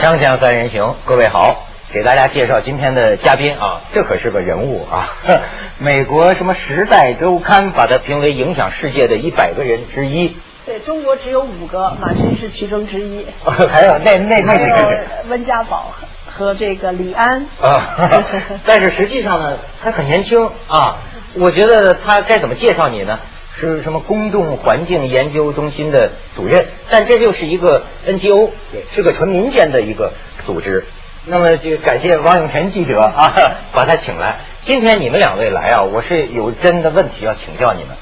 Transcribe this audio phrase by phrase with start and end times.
[0.00, 5.08] 锵锵三人行，各位好，给大家介绍今天的嘉宾啊，这可是个人物啊！
[5.78, 10.36] 美国什么《时代周刊》把他评为影响世界的一百个人之一。
[10.66, 13.24] 对中国只有五个，马云是其中之一。
[13.46, 15.92] 还有那那那几个温家宝
[16.26, 17.46] 和这个李安。
[17.62, 18.10] 啊，
[18.66, 20.98] 但是实际上呢，他很年轻啊。
[21.36, 23.18] 我觉得他该怎么介绍你呢？
[23.58, 28.50] 是什么公众环境研究中心的主任，但这就是一个 NGO，
[28.94, 30.12] 是个纯民间的一个
[30.44, 30.84] 组织。
[31.26, 33.32] 那么就感谢王永晨记者啊，
[33.72, 34.40] 把他请来。
[34.62, 37.96] 今天你们两位来啊，我是有真的问题要请教你们。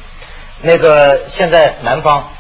[0.63, 2.31] 那个现在南方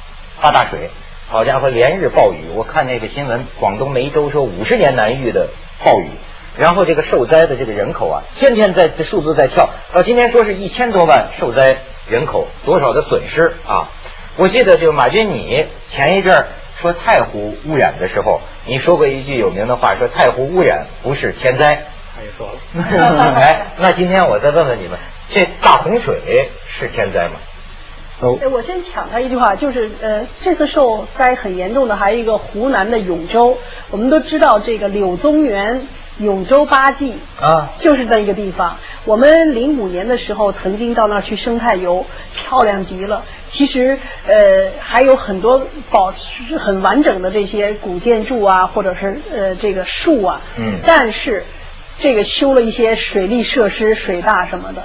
[0.40, 0.90] 发大水，
[1.28, 2.48] 好家伙，连日暴雨。
[2.54, 5.50] 我看那个新闻，广东梅州说五十年难遇的
[5.84, 6.08] 暴雨，
[6.56, 9.68] 然后这个受灾的这个人口啊，天天在数字在跳。
[9.92, 11.76] 到今天说是一千多万受灾
[12.08, 13.88] 人口，多少的损失啊？
[14.38, 16.46] 我记得就马军你前一阵儿
[16.80, 21.84] 说太湖污染的时候，你说过一句有名的话，说太湖污染不是天灾。
[22.14, 22.58] 他也说了。
[23.40, 24.98] 哎，那今天我再问问你们，
[25.30, 27.36] 这大洪水是天灾吗？
[28.40, 33.58] 哎，我先抢他一句话，就是呃，这次受灾很严重的还有一个湖南的永州，
[33.90, 35.88] 我们都知道这个柳宗元
[36.22, 38.76] 永州八记啊就是那一个地方。
[39.04, 43.24] 我们零五年的时候曾经到那儿去生态游，漂亮极了。
[43.50, 44.32] 其实呃
[44.80, 51.44] 还有很多保持很完整的这些古建筑啊，或者是呃这个树啊，嗯但是
[51.98, 54.84] 这个修了一些水利设施、水坝什么的，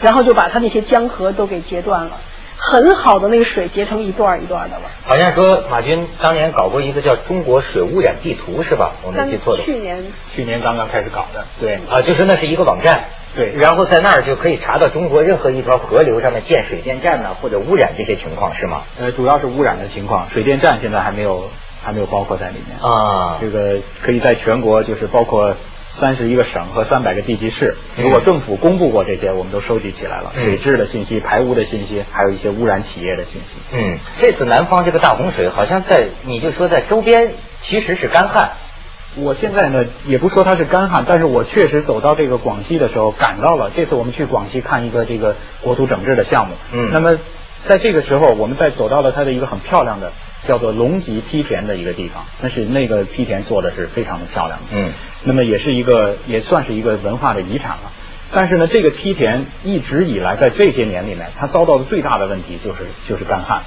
[0.00, 2.12] 然后就把它那些江河都给截断了。
[2.56, 4.84] 很好的那个水结成一段一段的了。
[5.04, 8.94] 好像说马军当年搞过一个叫中国水污染地图是吧？
[9.04, 9.62] 我没记错的。
[9.62, 10.04] 去年
[10.34, 13.04] 去年刚刚开始搞的，对，啊，就是那是一个网站，
[13.36, 18.82] 对然后在那儿就可以查到中国任何一条河流上面建水电站呐、或者污染这些情况是吗？
[18.98, 21.50] 呃，主要是污染的情况，水电站现在还没有
[21.82, 22.78] 还没有包括在里面。
[22.80, 25.54] 啊这个可以在全国就是包括
[26.00, 28.04] 三十一个省和三百个地级市，嗯。
[28.04, 30.44] 如果政府公布过这些，我们都收集起来了，嗯。
[30.44, 33.58] 水质的信息、排污的信息，还有一些污染企业的信息。
[33.72, 37.32] 嗯，这次南方这个大洪水好像在你就说在周边
[37.62, 38.52] 其实是干旱，
[39.16, 43.70] 我现在呢，也不说它是干旱，但是我确实走到这个广西的时候，感到了。
[43.74, 46.90] 这次我们去广西看一个这个国土整治的项目，嗯。
[46.92, 47.18] 那么
[47.66, 50.12] 在这个时候，我们在走到了它的一个很漂亮的
[50.46, 54.92] 叫做龙脊梯田的一个地方，那是那个梯田做的是非常的漂亮的，嗯，
[55.24, 57.92] 那么也是一个也算是一个文化的遗产了。
[58.32, 63.62] 但是呢，这个梯田一直以来在这些年里面，它遭到的最大的问题就是就是干旱。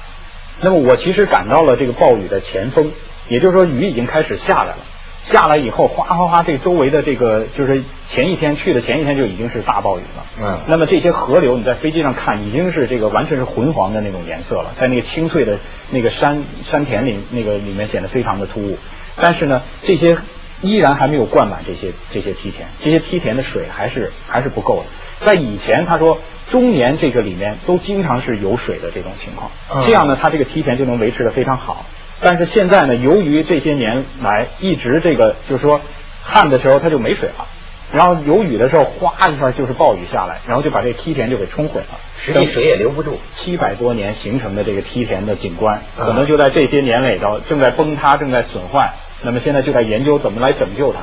[0.60, 2.92] 那么我其实感到了这个暴雨的前锋，
[3.28, 4.78] 也就是说雨已经开始下来了。
[5.22, 10.24] 下来以后，哗哗哗，这周围的这个就是前一天去的前一天就已经是大暴雨了。
[10.40, 15.58] 嗯那么这些河流你在飞机上看，已经是这个完全是浑黄的那种颜色了，在那个清脆的
[15.90, 18.78] 那个山山田里那个里面显得非常的突兀。
[19.20, 20.16] 但是呢，这些
[20.62, 25.26] 依然还没有灌满这些这些梯田，这些梯田的水还是还是不够的。
[25.26, 26.18] 在以前，他说
[26.50, 31.84] 中年这个里面都经常是有水的这种情况，嗯这样呢，它这个梯田就能维持的非常好。
[32.22, 35.80] 但是现在呢，由于这些年来一直这个就是说
[36.22, 37.46] 旱的时候它就没水了，
[37.92, 43.18] 然后有雨的时候哗一下就是暴雨下来，然后就把这梯田就给冲毁了，实际水也留不住。
[43.32, 48.92] 七百多年形成的这个梯田的景观，嗯可能就在这些年里头正在崩塌，正在损坏。
[49.22, 51.00] 那么现在就在研究怎么来拯救它。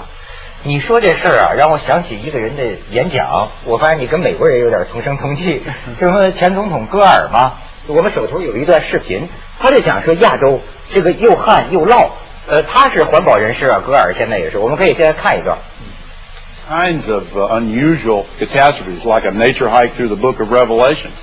[0.64, 3.28] 你说这事儿啊，让我想起一个人的演讲。
[3.66, 5.62] 我发现你跟美国人有点同声同气，
[6.02, 7.54] 就说前总统戈尔嘛。
[7.89, 9.29] 我们手头有一段视频，
[9.59, 10.61] 他就讲说亚洲
[10.95, 12.11] 这个又旱又涝。
[12.49, 14.59] 呃，他是环保人士啊，戈尔现在也是。
[14.59, 15.57] 我们可以现在看一段。
[16.69, 21.15] kinds of uh, unusual catastrophes, like a nature hike through the book of Revelations.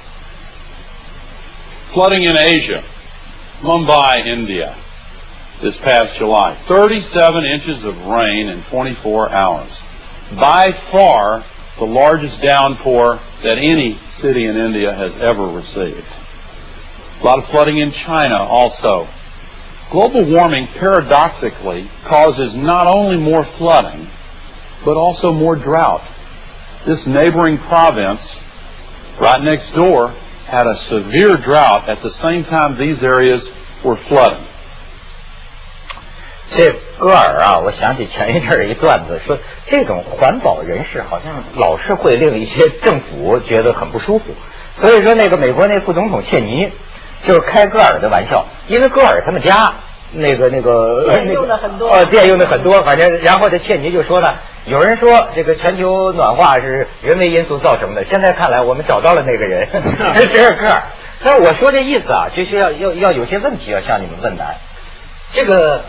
[1.94, 2.84] Flooding in Asia,
[3.64, 4.76] Mumbai, India,
[5.64, 6.56] this past July.
[6.68, 9.72] 37 inches of rain in 24 hours.
[10.40, 11.44] By far
[11.80, 16.06] the largest downpour that any city in India has ever received.
[17.22, 19.08] A lot of flooding in China also.
[19.92, 24.08] Global warming paradoxically causes not only more flooding,
[24.86, 26.02] but also more drought.
[26.86, 28.22] This neighboring province,
[29.20, 30.14] right next door,
[30.48, 33.42] had a severe drought at the same time these areas
[33.84, 34.46] were flooding.
[36.52, 36.68] 这
[36.98, 44.26] 戈尔啊，我想起前一阵儿一段子，说这种环保人士好像老是会令一些政府觉得很不舒服。
[44.82, 46.72] 所以说，那个美国那副总统切尼
[47.27, 49.75] 就是开戈尔的玩笑，因为戈尔他们家
[50.13, 54.27] 那个那个电用的很多呃，电用的很多，反正然后这切尼就说呢，
[54.67, 59.69] 有人说这个全球暖化是人为因素造成的，现在看来我们找到了那个人，
[60.15, 60.83] 这是戈尔。
[61.25, 64.59] 但是我说这意思啊，就是要要要有些问题要向你们问来。
[65.33, 65.81] 这个，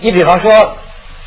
[0.00, 0.76] 你比方说，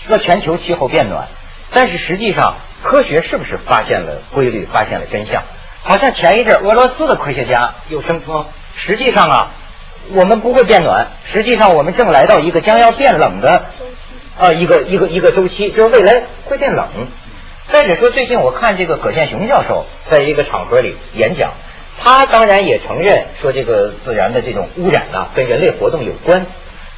[0.08, 1.28] 说全球气候变暖，
[1.74, 5.42] 但是实际上科学是不是发现了规律，发现了真相？
[5.82, 8.46] 好像前一阵俄罗斯的科学家又声称，
[8.76, 9.52] 实际上啊，
[10.14, 13.66] 我们不会变暖，实际上我们正来到一个将要变冷的
[14.40, 16.88] 啊一个一个一个周期，就是未来会变冷。
[17.72, 21.52] 再者说，最近我看这个葛剑雄教授在一个场合里演讲，
[22.02, 26.46] 他当然也承认说这个自然的这种污染啊跟人类活动有关，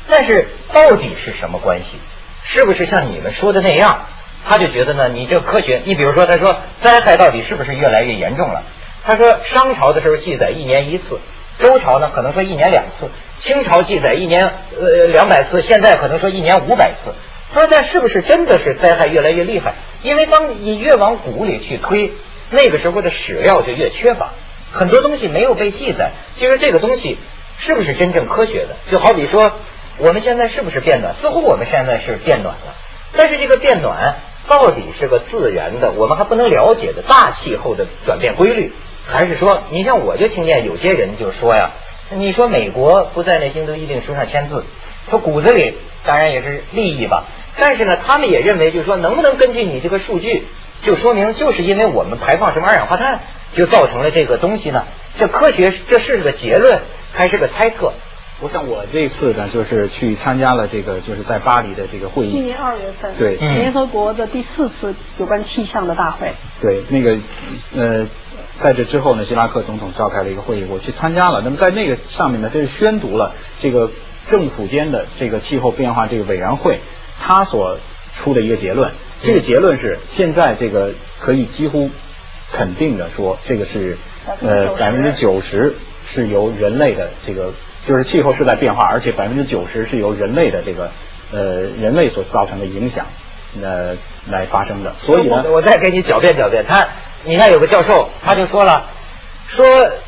[0.09, 1.99] 但是到底是什么关系？
[2.43, 4.05] 是不是像你们说的那样？
[4.49, 8.63] 他就觉得呢，你这科学，你比如说，他说灾害到底是不是越来越严重了？
[9.03, 11.19] 他说商朝的时候记载一年一次，
[11.61, 13.09] 周朝呢可能说一年两次，
[13.39, 17.13] 清朝记载一年呃两百次，现在可能说一年五百次。
[17.53, 19.75] 他说但是不是真的是灾害越来越厉害？
[20.03, 22.11] 因为当你越往古里去推，
[22.49, 24.31] 那个时候的史料就越缺乏，
[24.71, 26.11] 很多东西没有被记载。
[26.37, 27.17] 其实这个东西
[27.59, 28.75] 是不是真正科学的？
[28.91, 29.53] 就好比说
[29.97, 31.13] 我们现在是不是变暖？
[31.21, 32.75] 似乎我们现在是变暖了，
[33.15, 34.15] 但是这个变暖。
[34.49, 38.73] 到底是个自然的，我们还不能了解的大气候的转变规律，
[39.11, 41.71] 还是说，你像我就听见有些人就说呀，
[42.15, 44.63] 你说美国不在那京都议定书上签字，
[45.09, 45.75] 说骨子里
[46.05, 47.25] 当然也是利益吧，
[47.59, 50.43] 但是呢，他们也认为就是说，能不能根据你这个数据，
[50.83, 53.21] 就说明就是因为我们排放什么二氧化碳，
[53.53, 54.85] 就造成了这个东西呢？
[55.19, 56.81] 这科学这是个结论
[57.13, 57.93] 还是个猜测？
[58.43, 62.31] 我想我这次呢，就是去参加了这个，就是在巴黎的这个会议。
[62.31, 66.33] 今年二月份，对，联合国的第四次有关气象的大会。
[66.59, 67.19] 对，那个
[67.75, 68.07] 呃，
[68.63, 71.41] 在这之后呢，希拉克总统召开了一个会议，我去参加了。
[71.43, 73.91] 那么在那个上面呢，这是宣读了这个
[74.31, 76.79] 政府间的这个气候变化这个委员会
[77.19, 77.77] 他所
[78.17, 78.91] 出的一个结论。
[79.23, 81.89] 这个结论是现在这个可以几乎
[82.51, 83.97] 肯定的说，这个是
[84.41, 85.75] 呃百分之九十
[86.13, 87.53] 是由人类的这个。
[87.87, 90.91] 就是气候是在变化，而且百分之九十是由人类的这个
[91.31, 93.07] 呃人类所造成的影响
[93.59, 93.97] 呃
[94.29, 94.93] 来发生的。
[94.99, 96.63] 所以呢，我再给你狡辩狡辩。
[96.69, 96.77] 他
[97.23, 98.89] 你看有个教授他就说了，
[99.49, 99.65] 说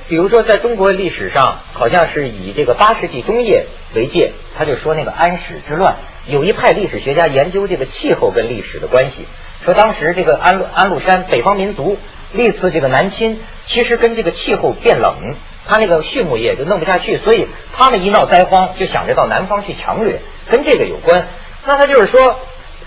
[0.07, 3.65] 比如说在中国历史上，好像是以这个八世纪中叶
[3.95, 9.25] 为界，他就说那个安史之乱，有一派历史学家研究这个气候跟历史的关系，
[9.65, 11.98] 说当时这个安安禄山北方民族
[12.31, 15.36] 历次这个南侵，其实跟这个气候变冷。
[15.65, 20.19] 他那个畜牧业就弄不下去，所以他们一闹灾荒就想着到南方去强掠，
[20.51, 21.25] 跟这个有关。
[21.65, 22.38] 那他就是说，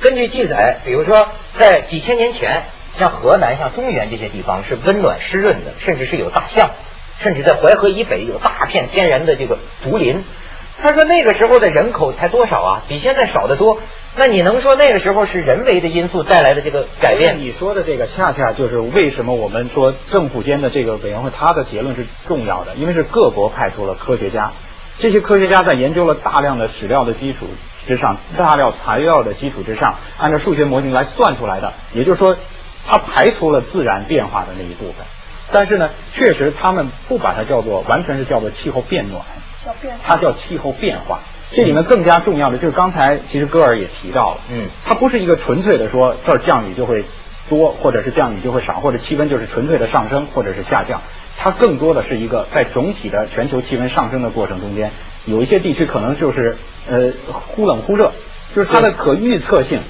[0.03, 1.29] 根据记载，比如说
[1.59, 2.65] 在几千年前，
[2.99, 6.71] 像河南、像中原这些地方是温暖湿润的，甚至是有大象，
[7.21, 10.25] 甚至在淮河以北有大片天然的这个竹林。
[10.79, 12.83] 他说那个时候的人口才多少啊？
[12.87, 13.79] 比现在少得多。
[14.19, 17.39] 那你能说那个时候是人为的因素带来的这个改变？
[17.39, 24.53] 你说的这个恰恰就是为什么我们说政府间的这个委员会，他的结论是重要的，因为是各国派出了科学家，
[24.99, 27.47] 这些科学家在研究了大量的史料的基础
[27.87, 31.73] 之上，大量材料的基础之上，按照数学模型来算出来的。
[31.95, 32.37] 也就是说，
[32.87, 35.07] 它排除了自然变化的那一部分，
[35.53, 39.23] 但是呢，确实他们不把它叫做完全是叫做气候变暖，
[40.05, 41.21] 它叫气候变化。
[41.53, 47.05] 这里面更加重要的就是刚才其实戈尔也提到了，嗯，它不是一个纯粹的说这儿降雨就会
[47.49, 51.03] 多，或者是降雨就会少，或者气温就是纯粹的上升或者是下降，
[51.39, 54.91] 它更多的是一个在总体的全球气温上升的过程中间，
[55.25, 56.57] 有一些地区可能就是
[56.89, 58.11] 呃忽冷忽热，
[58.55, 59.81] 就是它的可预测性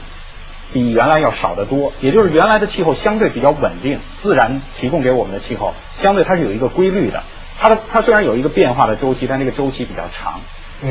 [0.73, 7.23] 比原来要少得多，也就是原来的气候相对比较稳定，自然提供给我们的气候相对它是有一个规律的，
[7.59, 10.41] 它的它虽然有一个变化的周期，但这个周期比较长。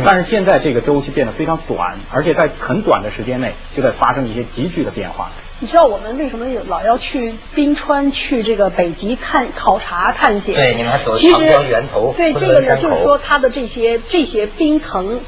[0.03, 5.29] 但是现在这个周期变得非常短，而且在很短的时间内就在发生一些急剧的变化。
[5.59, 10.55] 你知道我们为什么老要去冰川、去这个北极看考察、探险？
[10.55, 12.15] 对，你们还走长江源头。
[12.17, 15.19] 对这个呢，就是说它的这些这些冰层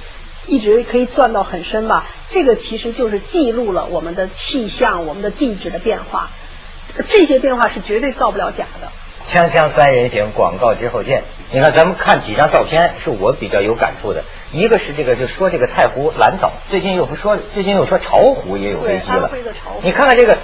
[0.47, 2.05] 一直可以钻到很深吧？
[2.31, 6.29] 这个其实就是记录了我们的气象、我们的地质的变化。
[7.09, 8.89] 这些变化是绝对造不了假的。
[9.29, 11.23] 锵锵三人行，广告之后见。
[11.51, 14.23] 你看，咱们看几张照片，是我比较有感触的。
[14.53, 19.29] 一个是这个，就说这个太湖蓝藻，最近又不说，最近又说巢湖也有危机了。
[19.83, 20.37] 你看看这个，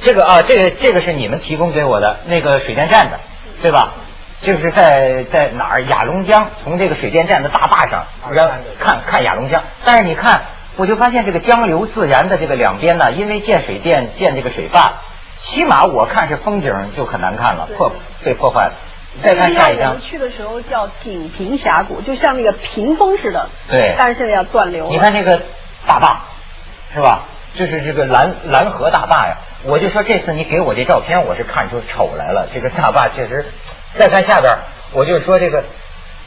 [0.00, 3.20] 这个啊，这个这个是你们提供给我的那个水电站的，
[3.60, 3.94] 对吧？
[4.42, 5.82] 就是在在哪儿？
[5.84, 9.62] 雅龙江，从这个水电站的大坝上，让看看雅龙江。
[9.84, 10.42] 但是你看，
[10.76, 15.02] 我就发现这个江流自然的这个两边呢，因为建水电建这个水坝。
[15.40, 17.92] 起码我看是风景就很难看了，破
[18.24, 18.72] 被破坏了。
[19.24, 19.94] 再看下一张。
[19.94, 23.48] 我们去的时候叫锦屏峡谷，就像那个屏风似的。
[23.68, 23.96] 对。
[23.98, 24.88] 但是现在要断流。
[24.88, 25.42] 你看这个
[25.86, 26.22] 大坝，
[26.92, 27.22] 是吧？
[27.54, 29.36] 就是这个蓝蓝河大坝呀。
[29.64, 32.48] 我就说这次你给我这照片，我是看出丑来了。
[32.52, 33.46] 这个大坝确实。
[33.96, 34.54] 再看下边，
[34.92, 35.64] 我就说这个，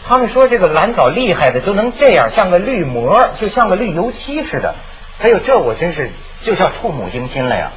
[0.07, 4.75] 他们说这个蓝藻厉害的都能这样，像个绿膜，就像个绿油漆似的。
[5.21, 6.09] 哎呦，这我真是
[6.43, 7.71] 就像触目惊心了呀。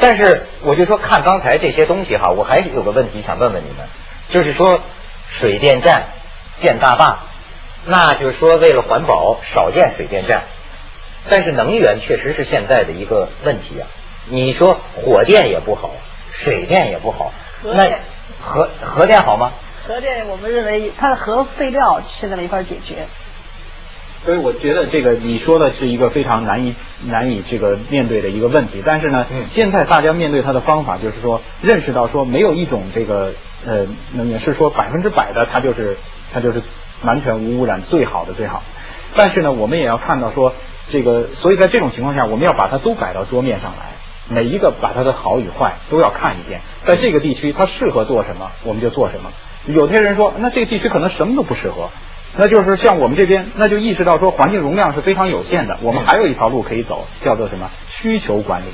[0.00, 3.88] 但是我就说看刚才这些东西哈，我还是有个问题想问问你们，
[4.28, 4.80] 就是说
[5.28, 6.06] 水电站
[6.56, 7.18] 建大坝，
[7.84, 10.44] 那就是说为了环保少建水电站，
[11.28, 13.86] 但是能源确实是现在的一个问题啊。
[14.30, 15.90] 你说火电也不好，
[16.30, 17.32] 水电也不好，
[17.64, 17.82] 那
[18.48, 19.52] 核核电好吗？
[19.86, 23.06] 核电我们认为它的核废料现在没法解决。
[24.24, 26.74] 所以我觉得这个你说的是一个非常难以
[27.06, 33.32] 难以这个面对的一个问题，但是呢，嗯现在大家面对它的方法就是说，认识到说没有一种这个
[33.64, 35.96] 呃能源是说百分之百的它就是
[36.32, 36.60] 它就是
[37.04, 38.64] 完全无污染最好的最好，
[39.14, 40.52] 但是呢，我们也要看到说
[40.90, 43.97] 这个，所以在这种情况下，我们要把它都摆到桌面上来。
[44.28, 49.30] 每一个把它的好与坏都要看一遍，在这个地区它适合做什么，我们就做什么。
[49.66, 51.90] 有些人说，那这个地区可能什么都不适合，
[52.36, 55.78] 那就是像我们这边，那就意识到说环境容量是非常有限的。
[55.82, 57.70] 我们还有一条路可以走，叫做什么？
[58.00, 58.66] 需求管理。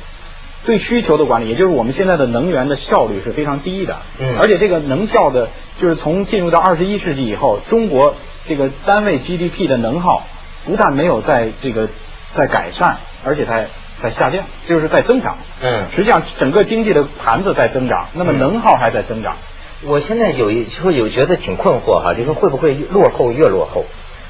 [0.66, 8.14] 对需求的管理，也就是我们现在的能源的效率是非常低的，嗯而且这个能效的，就是从进入到二十一世纪以后，中国
[8.48, 10.22] 这个单位 GDP 的能耗
[10.64, 11.88] 不但没有在这个
[12.34, 12.96] 在改善，
[13.26, 13.68] 而且在
[14.04, 15.38] 在下降，就是在增长。
[15.62, 19.36] 嗯实际上整个经济的盘子在增长，那么嗯能耗还在增长。
[19.82, 23.84] 我现在有一会有觉得挺困惑哈，就是会不会落后越落后？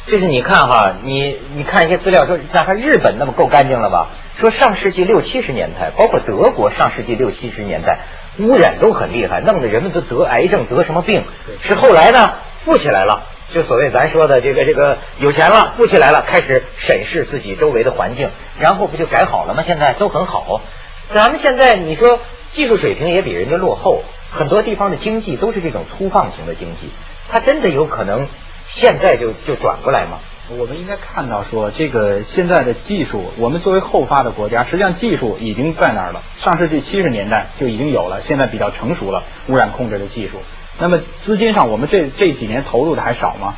[0.06, 4.08] 就是你看哈，你你看一些资料说，哪怕日本那么够干净了吧？
[4.38, 8.00] 说上世纪六七十年代，包括德国上世纪六七十年代，
[8.38, 11.22] 污染都很厉害，弄得人们都得癌症，得什么病？
[11.62, 19.62] 是后来呢富起来了，就所谓咱说的这个这个有钱了，富起来了，开始审视自己周围的环境，然后不就改好了吗？
[19.66, 20.60] 现在都很好。
[21.14, 26.90] 咱们现在你说技术水平也比人家落后，很多地方的经济都是这种粗放型的经济，
[27.30, 28.26] 它真的有可能
[28.66, 30.18] 现在就就转过来吗？
[30.50, 36.22] 我们应该看到说，这个现在的技术，我们作为后发的国家，实际上技术已经在那儿了。
[36.38, 40.42] 上世纪七十年代就已经有了，现在比较成熟了污染控制的技术。
[40.78, 43.54] 那么资金上，我们这这几年投入的还少吗？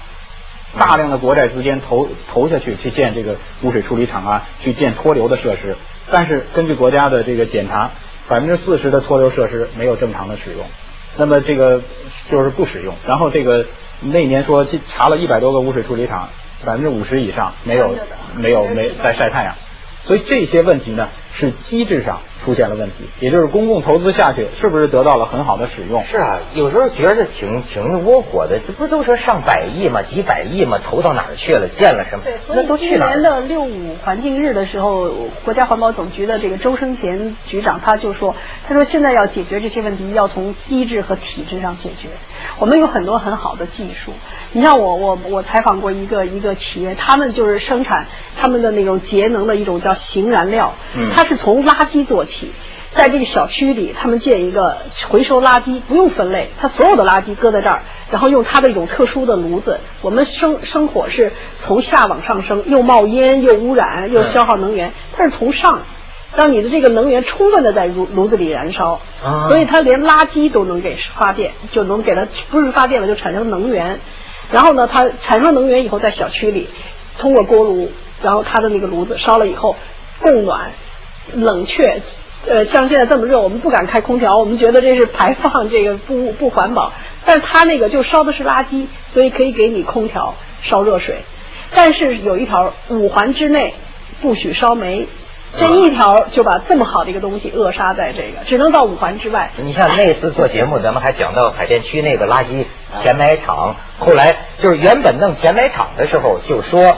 [0.79, 5.77] 大量的国债资金投投下去去建这个污水处理厂啊，去建脱硫的设施，
[6.13, 7.93] 但是根据国家的这个检查，
[8.29, 10.67] 百分之四十的脱硫设施没有正常的使用，
[11.17, 11.81] 那么这个
[12.31, 12.95] 就是不使用。
[13.07, 13.65] 然后这个
[14.03, 16.29] 那年说去查了一百多个污水处理厂，
[16.67, 17.95] 百分之五十以上没有
[18.35, 19.55] 没有没在晒太阳，
[20.05, 26.03] 所以这些问题呢是机制上出现了问题，也就是公共投资下去是不是得到了很好的使用？
[26.05, 30.01] 是啊，有时候觉得挺挺窝火的，这不都说上百亿嘛？
[30.03, 30.79] 几百亿嘛？
[30.79, 31.69] 投到哪儿去了？
[31.69, 32.39] 建了什么对，？
[32.47, 33.21] 所那以今都去哪儿了？
[33.21, 35.11] 年的六五环境日的时候，
[35.45, 38.35] 国家环保总局的这个周生贤局长他就说，
[38.67, 42.09] 他说现在要解决这些问题，要从机制和体制上解决。
[42.59, 44.13] 我们有很多很好的技术，
[44.53, 52.53] 你像我我我采访过一个一个企业，他们就是生产他们的那种节能的一种叫型燃料，嗯它是从垃圾做起。
[52.95, 54.79] 在这个小区里，他们建一个
[55.11, 59.81] 回收垃圾，不用分类，它所有的垃圾搁在这儿，然后用它的一种特殊的炉子。
[60.01, 61.35] 我们生生火是
[61.67, 65.83] 从下往上升，又冒烟又污染又消耗能源，它是从上，
[66.35, 74.01] 让你的这个能源充分的在炉炉子里燃烧，啊所以它连垃圾都能给发电，就能给它不是发电了，就产生能源。
[74.51, 76.71] 然后呢，它产生能源以后，在小区里
[77.19, 77.91] 通过锅炉，
[78.23, 79.77] 然后它的那个炉子烧了以后
[80.21, 80.71] 供暖、
[81.33, 82.03] 冷却。
[82.49, 86.93] 呃，像现在这么热，我们不敢开空调，我们觉得这是排放，这个不不环保。
[87.25, 91.23] 但是它那个就烧的是垃圾，所以可以给你空调烧热水。
[91.75, 93.75] 但是有一条，五环之内
[94.23, 95.09] 不许烧煤，
[95.59, 99.51] 这一条就把这么好的一个东西扼杀在这个，只能到五环之外。
[99.57, 102.65] 你像那次做节目，咱们还讲到海淀区那个垃圾
[103.03, 106.97] 填埋场，后来就是原本弄填埋场的时候就说，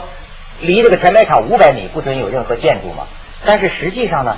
[0.59, 3.07] 离这个填埋场五百米不准有任何建筑嘛。
[3.45, 4.37] 但是实际上呢，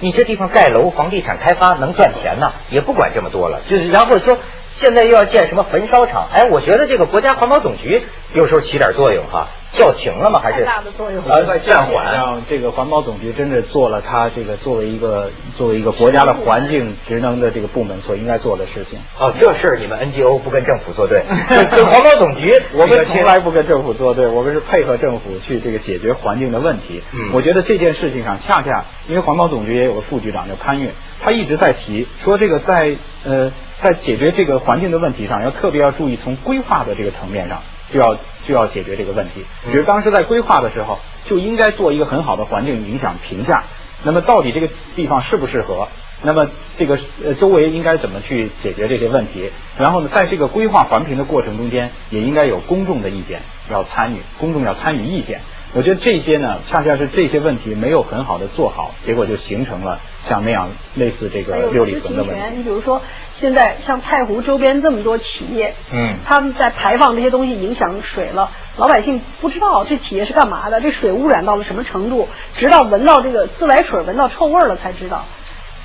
[0.00, 3.60] 你这地方盖楼、房地产开发能赚钱呢，也不管这么多了。
[3.68, 4.38] 就是然后说
[4.78, 8.02] 现在又要建什么焚烧厂，哎，我觉得这个国家环保总局
[8.34, 10.40] 有时候起点作用哈，叫停了吗？
[10.42, 12.12] 还是太大的作用呃暂缓？
[12.14, 18.98] 让这个环保总局真的做了他这个作为一个作为一个国家的环境职能的这个部门所应该做的事情。
[19.18, 21.24] 哦，这事儿你们 NGO 不跟政府作对，
[21.70, 27.02] 就就环保总局， 我们从来不跟政府作对，我们是配合政府去这个解决环境的问题。
[27.12, 30.90] 嗯我觉得这件事情上，恰恰因为环保总局也有个副局长叫潘越，
[31.22, 37.62] 他一直在提说这个在呃在解决这个环境的问题上，要特别要注意从规划的这个层面上。
[37.92, 43.64] 就要就要解决这个问题，比如当时在规划的时候，就应该做一个很好的环境影响评价。
[44.04, 45.88] 那么到底这个地方适不适合？
[46.24, 49.50] 那么这个呃周围应该怎么去解决这些问题？
[49.76, 55.40] 然后呢，在这个规划环评的过程中间，也应该有公众的意见要参与，公众要参与意见。
[55.74, 62.42] 我觉得这些呢，恰恰是这些问题没有很好的做好，结果就形成了像那样类似这个六里屯的问题。
[62.56, 63.00] 你比如说，
[63.40, 75.24] 现在像太湖周边这么多企业，嗯，他们在排放这些东西影响水了，老百姓不知道这企业是干嘛的，这水污染到了什么程度，直到闻到这个自来水闻到臭味了才知道。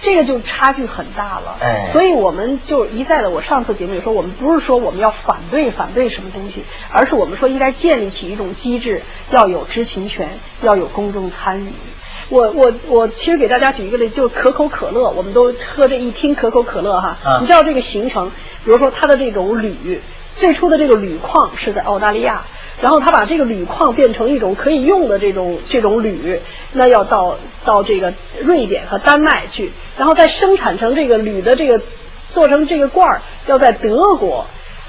[0.01, 9.01] 这个就差距很大了，哎，所以我们就一再的，我上次节目也说，我们不是说我们要反对反对什么东西，而是我们说应该建立起一种机制，
[9.32, 11.70] 要有知情权，要有公众参与。
[12.30, 20.01] 我我我其实给大家举一个例，就是可口可乐，我们都喝这一听可口可乐哈，啊、你知道这个形成，比如说它的这种铝，
[20.36, 22.44] 最初的这个铝矿是在澳大利亚。
[22.81, 26.39] 然后他把这个铝矿变成一种可以用的这种这种铝，
[26.74, 31.81] 那要到到这个瑞典和丹麦去，然后再生产成这个铝的这个
[32.29, 34.46] 做成这个罐儿，要在德国。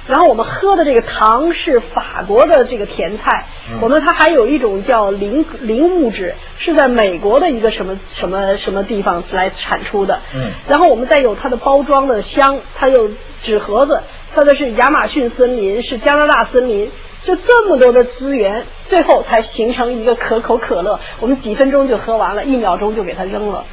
[0.07, 10.19] 然后我们喝的这个糖是法国的这个甜菜，嗯、我们它还有一种叫磷磷物质，是在美国的一个什么什么什么地方来产出的。
[10.35, 10.51] 嗯。
[10.67, 13.11] 然后我们再有它的包装的箱，它有
[13.43, 14.01] 纸盒子，
[14.35, 16.91] 它的是亚马逊森林，是加拿大森林。
[17.25, 21.01] 就这么多的资源，最后才形成一个可口可乐。
[21.21, 23.65] 我们几分钟就喝完了，一秒钟就给它扔了。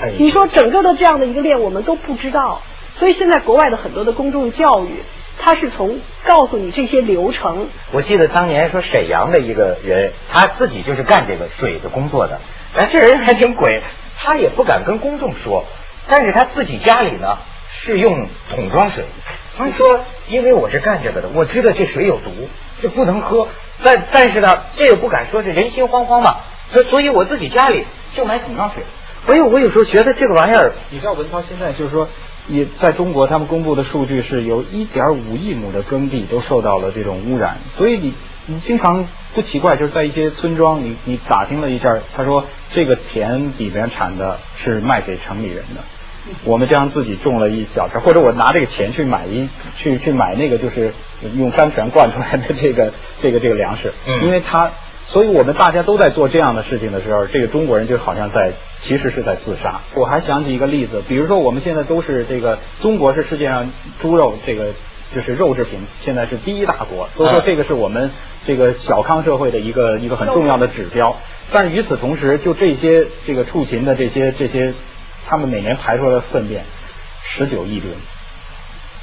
[0.00, 2.62] 哎、你说整个的这样的一个链，我们都不知道。
[2.98, 5.02] 所以现在国外的很多的公众教育，
[5.38, 7.68] 它是从告诉你这些流程。
[7.92, 12.40] 我记得当年说沈阳的一个人，他自己就是干这个水的工作的，
[12.76, 13.82] 哎，这人还挺鬼，
[14.18, 15.64] 他也不敢跟公众说，
[16.08, 17.38] 但是他自己家里呢
[17.84, 19.04] 是用桶装水。
[19.56, 22.30] 他说：“因为我是干这个的，我知道这水有毒，
[22.80, 23.48] 这不能喝。
[23.84, 26.36] 但但是呢，这也不敢说，是人心惶惶嘛。
[26.70, 28.84] 所所以我自己家里就买桶装水。
[29.26, 32.08] 哎呦，我有时候觉得这个玩意儿，你知道文涛现在就是说，
[32.48, 38.14] 也在中国他们公布的数据是有1.5亿亩的耕地都受到了这种污染，所以你
[38.46, 45.82] 你经常不奇怪，就是在一些村庄，你你打听了一下，他说这个田里边产的是卖给城里人的。”
[46.44, 50.92] 我们将自己种了一小片，或者我拿这个钱去买一去去买那个就是
[51.36, 54.70] 用山泉灌出来的这个 这个这个粮食，嗯，因为它，
[55.06, 59.80] 所以我们大家都在做这样的事情的时候，这个中国人就好像在其实是在自杀。
[59.96, 64.66] 我还想起一个例子，比如说我们现在都是这个中国是世界上猪肉这个
[65.14, 68.12] 就是肉制品现在是第一大国，所以说这个是我们
[68.46, 71.16] 这个小康社会的一个一个很重要的指标。
[71.52, 74.72] 但是与此同时，就这些这个畜禽的这些这些。
[75.28, 76.64] 他们每年排出来的粪便
[77.22, 77.92] 十九亿吨，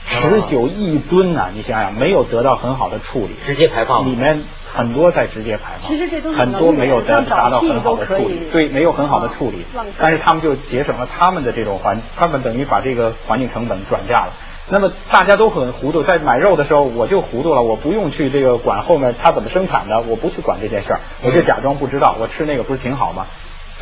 [0.08, 1.50] 十九亿吨呐、啊！
[1.54, 9.66] 你想想，没有得到很好的处理，直接排放里面很多在直接排放，其实这都很多没有得达到很好的处理，对，没有很好的处理。
[9.98, 14.34] 但是他们就节省了他们的这种环，他们等于把这个环境成本转嫁了。
[14.72, 23.26] 那么大家都很糊涂，在买肉的时候我就糊涂了，我不用去这个管后面它怎么生产的，我不去管这件事儿，我就假装不知道，我吃那个不是挺好吗？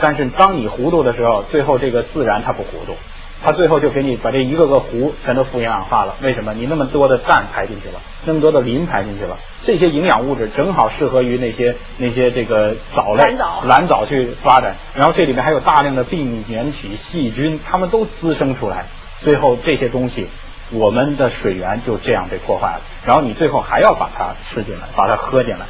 [0.01, 2.95] 但是当你糊涂的时候，最后这个自然它不糊涂，
[3.43, 6.15] 它最后就给你把这一个个湖全都富营养化了。
[6.21, 6.53] 为什么？
[6.53, 14.75] 你那么多的氮排进去了，那么多的磷排进去了，这些营养物质正好适合于那些那些这个藻类、蓝藻蓝藻去发展。
[14.93, 18.86] 然后这里面还有大量的病原体、细菌，它们都滋生出来，
[19.21, 20.27] 最后这些东西，
[20.71, 22.81] 我们的水源就这样被破坏了。
[23.05, 25.65] 然后你最后还要把它吃进来，把它喝进来。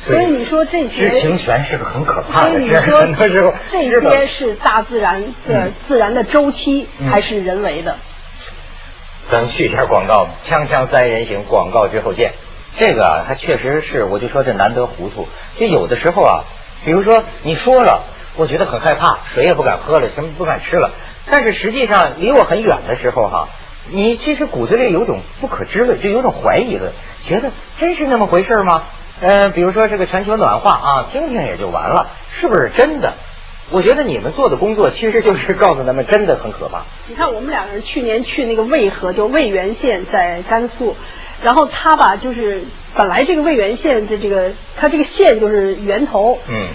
[0.00, 7.96] 所以你说这些知情权是个很可怕的，所以你说很 多时候这些是大自然的自然的周期，嗯还是人为的？
[9.30, 12.32] 咱们去一下广告，锵锵三人行，广告之后见。
[12.78, 15.26] 这个啊，它确实是，我就说这难得糊涂。
[15.58, 16.44] 就有的时候啊，
[16.84, 18.04] 比如说你说了，
[18.36, 20.92] 我觉得很害怕，水也不敢喝了，什么不敢吃了。
[21.30, 23.48] 但是实际上离我很远的时候哈、
[23.90, 26.92] 你其实骨子里有种不可知论，就有种怀疑的，
[27.26, 28.84] 觉得真是那么回事吗？
[29.20, 33.14] 呃，比如说这个全球暖化啊，听听也就完了，是不是真的？
[33.70, 36.84] 我觉得你们做的工作其实就是告诉他们，真的很可怕。
[37.06, 40.96] 你看，我们两个人去年去那个渭河，就渭源县在甘肃，
[41.42, 42.64] 然后他吧，就是
[42.96, 46.68] 本来这个渭源县的这个，它这个县就是源头，嗯，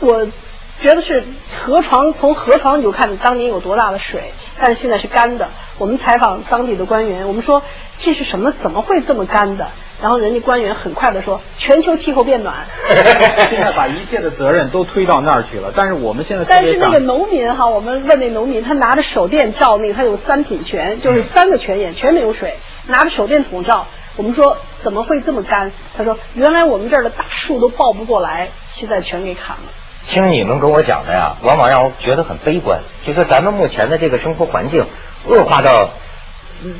[0.00, 1.24] 我觉得是
[1.64, 4.32] 河床，从河床你就看当年有多大的水，
[4.62, 5.48] 但是现在是干的。
[5.78, 7.62] 我们采访当地的官员，我们说
[7.98, 8.52] 这是什么？
[8.62, 9.68] 怎么会这么干的？
[10.00, 12.66] 然后人家官员很快的说，全球气候变暖。
[12.86, 22.56] 现在把一切的责任都推到那儿去了，但是我们现在但是那个农民哈，我们问那农民，他拿着手电照那个，他有三品泉，就是三个泉眼全没有水，
[22.86, 23.86] 拿着手电筒照。
[24.16, 25.72] 我们说怎么会这么干？
[25.96, 29.62] 他说原来我们这儿的大树都抱不过来，现在全给砍了。
[30.08, 32.80] 听你们跟我讲的呀，往往让我觉得很悲观。
[33.06, 34.86] 就说咱们目前的这个生活环境
[35.26, 35.90] 恶化到，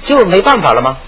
[0.07, 0.99] 就没办法了吗？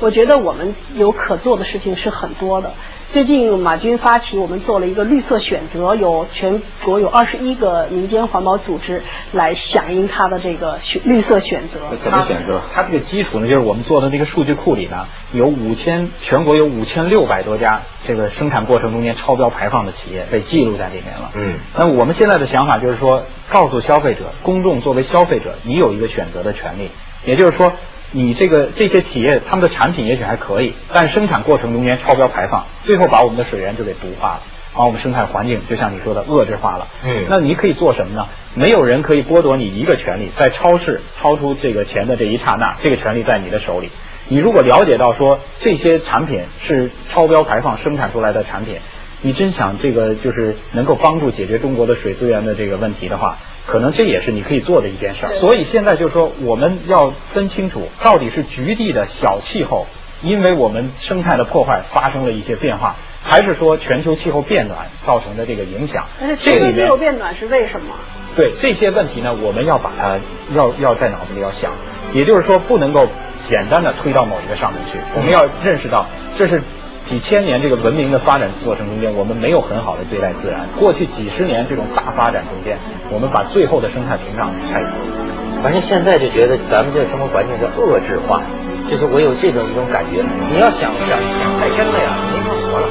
[0.00, 2.72] 我觉得我们有可做的事情是很多的。
[3.12, 11.80] 最近马军发起，我们做了一个绿色选择，有全国有二十一个民间环保组织来响应他的这个选绿色选择。
[12.02, 12.62] 怎么选择？
[12.72, 21.30] 它这个基础呢，就是我们做的那个数据库里呢，有五千，全国有五千六百多家这个生产过程中间超标排放的企业被记录在里面了。
[21.34, 26.90] 嗯，那我们现在的想法就是说，告诉消费者、公众作为消费者，你有一个选择的权利，
[27.26, 27.72] 也就是说。
[28.12, 34.42] 你这个这些企业他们的产品也许还可以，但生产过程中间超标排放，最后把我们的水源就给毒化了，
[34.74, 36.88] 把我们生态环境就像你说的遏制化了。
[37.04, 38.26] 嗯，那你可以做什么呢？
[38.54, 43.90] 没有人可以剥夺你一个权利，在超市超出这个钱的这一刹那，这个权利在你的手里。
[44.28, 48.78] 你如果了解到说这些产品是超标排放生产出来的产品，
[49.22, 53.38] 你真想这个就是能够帮助解决中国的水资源的这个问题的话。
[53.66, 59.86] 可能这也是你可以做的一件事儿，所以现在就是说，我们要分清楚到底是局地的小气候，
[60.22, 66.04] 因为我们生态的破坏发生了一些变化，还是说全球气候变暖造成的这个影响。
[66.44, 67.94] 这里面气候变暖是为什么？
[68.34, 70.18] 对这些问题呢，我们要把它
[70.54, 71.70] 要要在脑子里要想，
[72.12, 73.06] 也就是说，不能够
[73.48, 76.62] 简单的推到某一个上面去，我们要认识到这是。
[77.10, 80.68] 几千年这个文明的发展过程中间，我们没有很好的对待自然。
[80.78, 82.78] 过去几十年这种大发展中间，
[83.10, 85.18] 我们把最后的生态屏障拆除了。
[85.60, 88.40] 反正现在就觉得咱们这个生活环境是遏制化，
[88.88, 90.22] 就是我有这种一种感觉。
[90.22, 92.86] 你要想想想太深了呀，没法活了，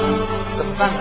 [0.58, 1.00] 怎么办呢？